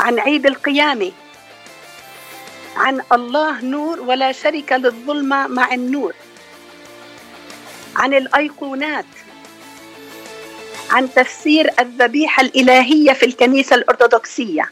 عن 0.00 0.18
عيد 0.18 0.46
القيامة. 0.46 1.12
عن 2.76 3.02
الله 3.12 3.64
نور 3.64 4.00
ولا 4.00 4.32
شرك 4.32 4.72
للظلمة 4.72 5.46
مع 5.46 5.74
النور. 5.74 6.14
عن 7.96 8.14
الأيقونات. 8.14 9.04
عن 10.90 11.14
تفسير 11.14 11.70
الذبيحة 11.80 12.42
الإلهية 12.42 13.12
في 13.12 13.26
الكنيسة 13.26 13.76
الأرثوذكسية. 13.76 14.70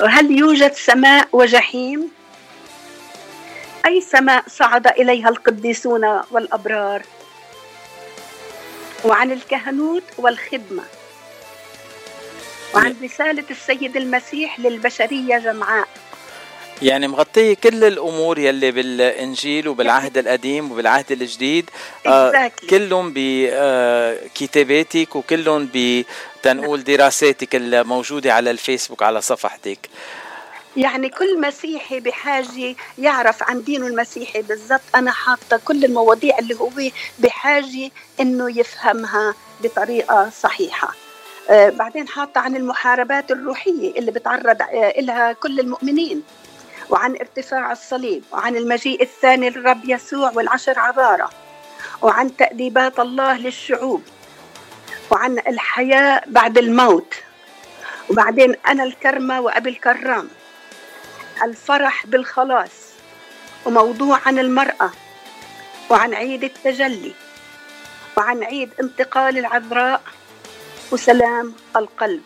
وهل 0.00 0.38
يوجد 0.38 0.72
سماء 0.72 1.28
وجحيم؟ 1.32 2.10
أي 3.86 4.00
سماء 4.00 4.44
صعد 4.48 4.86
إليها 4.86 5.28
القديسون 5.28 6.20
والأبرار؟ 6.30 7.02
وعن 9.04 9.32
الكهنوت 9.32 10.04
والخدمة. 10.18 10.84
وعن 12.74 12.96
رسالة 13.02 13.44
السيد 13.50 13.96
المسيح 13.96 14.60
للبشرية 14.60 15.38
جمعاء. 15.38 15.88
يعني 16.82 17.08
مغطية 17.08 17.54
كل 17.54 17.84
الأمور 17.84 18.38
يلي 18.38 18.70
بالإنجيل 18.70 19.68
وبالعهد 19.68 20.18
القديم 20.18 20.72
وبالعهد 20.72 21.12
الجديد. 21.12 21.70
آه 22.06 22.50
كلهم 22.70 23.12
بكتاباتك 23.16 25.16
وكلهم 25.16 25.68
بتنقول 25.74 26.84
دراساتك 26.84 27.56
الموجودة 27.56 28.34
على 28.34 28.50
الفيسبوك 28.50 29.02
على 29.02 29.20
صفحتك. 29.20 29.78
يعني 30.76 31.08
كل 31.08 31.40
مسيحي 31.40 32.00
بحاجة 32.00 32.76
يعرف 32.98 33.42
عن 33.42 33.62
دينه 33.62 33.86
المسيحي 33.86 34.42
بالضبط. 34.42 34.80
أنا 34.94 35.10
حاطة 35.10 35.60
كل 35.64 35.84
المواضيع 35.84 36.38
اللي 36.38 36.54
هو 36.54 36.70
بحاجة 37.18 37.90
إنه 38.20 38.60
يفهمها 38.60 39.34
بطريقة 39.62 40.30
صحيحة. 40.42 40.88
آه 40.88 41.05
بعدين 41.50 42.08
حاطة 42.08 42.40
عن 42.40 42.56
المحاربات 42.56 43.30
الروحية 43.30 43.98
اللي 43.98 44.10
بتعرض 44.10 44.62
آه 44.62 44.88
إلها 44.98 45.32
كل 45.32 45.60
المؤمنين 45.60 46.22
وعن 46.90 47.16
ارتفاع 47.16 47.72
الصليب 47.72 48.24
وعن 48.32 48.56
المجيء 48.56 49.02
الثاني 49.02 49.50
للرب 49.50 49.80
يسوع 49.84 50.30
والعشر 50.34 50.78
عبارة 50.78 51.30
وعن 52.02 52.36
تأديبات 52.36 52.98
الله 53.00 53.38
للشعوب 53.38 54.02
وعن 55.10 55.38
الحياة 55.38 56.22
بعد 56.26 56.58
الموت 56.58 57.14
وبعدين 58.10 58.54
أنا 58.68 58.84
الكرمة 58.84 59.40
وأبي 59.40 59.70
الكرام 59.70 60.28
الفرح 61.42 62.06
بالخلاص 62.06 62.70
وموضوع 63.66 64.18
عن 64.26 64.38
المرأة 64.38 64.90
وعن 65.90 66.14
عيد 66.14 66.44
التجلي 66.44 67.12
وعن 68.16 68.44
عيد 68.44 68.70
انتقال 68.80 69.38
العذراء 69.38 70.00
وسلام 70.92 71.52
القلب. 71.76 72.22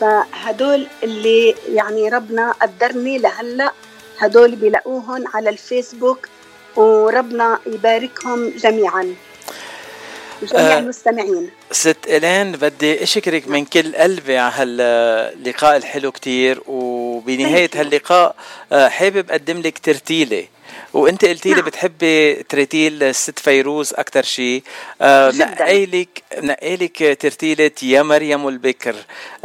فهدول 0.00 0.86
اللي 1.02 1.54
يعني 1.72 2.08
ربنا 2.08 2.52
قدرني 2.52 3.18
لهلأ 3.18 3.72
هدول 4.18 4.56
بيلاقوهم 4.56 5.24
على 5.34 5.50
الفيسبوك 5.50 6.28
وربنا 6.76 7.58
يباركهم 7.66 8.48
جميعا. 8.56 9.14
جميع 10.42 10.76
آه 10.76 10.78
المستمعين. 10.78 11.50
ست 11.72 11.96
إلين 12.06 12.52
بدي 12.52 13.02
أشكرك 13.02 13.48
من 13.48 13.64
كل 13.64 13.96
قلبي 13.96 14.38
على 14.38 14.52
هاللقاء 14.62 15.76
الحلو 15.76 16.12
كتير 16.12 16.62
وبنهاية 16.66 17.70
هاللقاء 17.74 18.36
آه 18.72 18.88
حابب 18.88 19.30
أقدم 19.30 19.60
لك 19.60 19.78
ترتيلة. 19.78 20.46
وانت 20.96 21.24
قلتي 21.24 21.48
لي 21.48 21.54
نعم. 21.54 21.64
بتحبي 21.64 22.34
ترتيل 22.34 23.02
الست 23.02 23.38
فيروز 23.38 23.94
أكثر 23.94 24.22
شيء 24.22 24.62
آه 25.00 25.30
نقيلك 25.30 26.22
نقيلك 26.38 27.18
ترتيلة 27.20 27.70
يا 27.82 28.02
مريم 28.02 28.48
البكر 28.48 28.94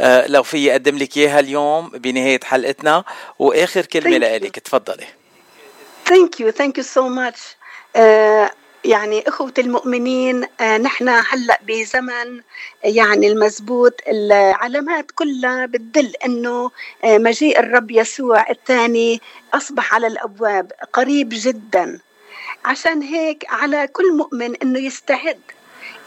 آه 0.00 0.26
لو 0.26 0.42
في 0.42 0.70
اقدم 0.70 0.98
لك 0.98 1.16
إياها 1.16 1.40
اليوم 1.40 1.88
بنهاية 1.88 2.40
حلقتنا. 2.44 3.04
وآخر 3.38 3.86
كلمة 3.86 4.18
لك 4.18 4.58
تفضلي 4.58 5.06
thank 6.06 6.40
you 6.40 6.50
thank 6.50 6.78
you 6.78 6.84
so 6.84 7.08
much 7.08 7.40
يعني 8.84 9.28
إخوة 9.28 9.54
المؤمنين 9.58 10.44
آه 10.60 10.78
نحن 10.78 11.08
هلأ 11.08 11.60
بزمن 11.66 12.40
يعني 12.84 13.28
المزبوط 13.28 14.00
العلامات 14.08 15.10
كلها 15.14 15.66
بتدل 15.66 16.12
إنه 16.24 16.70
آه 17.04 17.18
مجيء 17.18 17.58
الرب 17.58 17.90
يسوع 17.90 18.50
الثاني 18.50 19.20
أصبح 19.54 19.94
على 19.94 20.06
الأبواب 20.06 20.72
قريب 20.92 21.28
جدا. 21.32 21.98
عشان 22.64 23.02
هيك 23.02 23.44
على 23.48 23.86
كل 23.86 24.16
مؤمن 24.16 24.56
إنه 24.56 24.78
يستعد. 24.78 25.40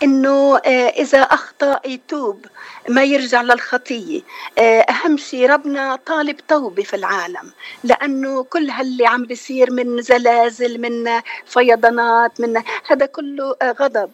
إنه 0.06 0.58
آه، 0.58 0.88
إذا 0.90 1.22
أخطأ 1.22 1.80
يتوب 1.86 2.46
ما 2.90 3.04
يرجع 3.04 3.42
للخطية. 3.42 4.22
آه، 4.58 4.80
أهم 4.82 5.18
شيء 5.18 5.50
ربنا 5.50 5.96
طالب 5.96 6.38
توبة 6.48 6.84
في 6.84 6.96
العالم 6.96 7.52
لأنه 7.84 8.44
كل 8.44 8.70
هاللي 8.70 9.08
عم 9.08 9.24
بيصير 9.26 9.72
من 9.72 10.02
زلازل 10.02 10.82
من 10.82 11.22
فيضانات 11.46 12.42
من 12.42 12.62
هذا 12.90 13.06
كله 13.06 13.56
آه، 13.62 13.72
غضب. 13.72 14.12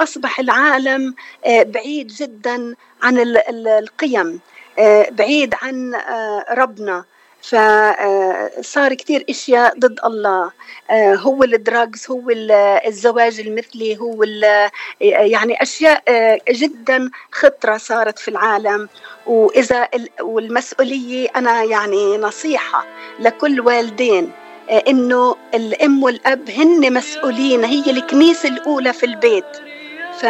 أصبح 0.00 0.40
العالم 0.40 1.14
بعيد 1.46 2.06
جدا 2.06 2.74
عن 3.02 3.18
القيم. 3.18 4.40
بعيد 5.10 5.54
عن 5.62 5.94
ربنا. 6.50 7.04
فصار 7.48 8.94
كثير 8.94 9.24
إشياء 9.30 9.78
ضد 9.78 9.98
الله. 10.04 10.50
آه، 10.90 11.14
هو 11.14 11.44
الدراجز 11.44 12.06
هو 12.10 12.30
الزواج 12.86 13.40
المثلي 13.40 13.98
هو 13.98 14.24
يعني 15.00 15.62
أشياء 15.62 16.02
آه، 16.08 16.40
جدا 16.50 17.10
خطرة 17.32 17.76
صارت 17.76 18.18
في 18.18 18.28
العالم. 18.28 18.88
وإذا 19.26 19.88
والمسؤولية 20.20 21.28
أنا 21.36 21.62
يعني 21.64 22.16
نصيحة 22.16 22.86
لكل 23.20 23.60
والدين 23.60 24.32
آه، 24.70 24.84
إنه 24.88 25.36
الأم 25.54 26.02
والأب 26.02 26.50
هن 26.50 26.92
مسؤولين 26.94 27.64
هي 27.64 27.90
الكنيسة 27.90 28.48
الأولى 28.48 28.92
في 28.92 29.06
البيت. 29.06 29.56
ف 30.20 30.26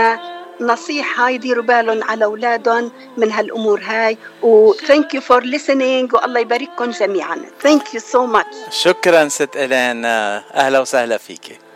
نصيحة 0.61 1.29
يديروا 1.31 1.65
بالهم 1.65 2.05
على 2.05 2.25
أولادهم 2.25 2.91
من 3.17 3.33
هالأمور 3.33 3.81
هاي. 3.85 4.19
و 4.43 4.73
thank 4.75 5.15
you 5.15 5.21
for 5.21 5.41
listening 5.41 6.15
والله 6.15 6.41
يبارككم 6.41 6.91
جميعا. 6.91 7.37
Thank 7.63 7.95
you 7.95 8.01
so 8.01 8.27
much. 8.37 8.71
شكرا 8.71 9.29
ست 9.29 9.57
إلين 9.57 10.05
أهلا 10.05 10.81
وسهلا 10.81 11.17
فيكي. 11.19 11.68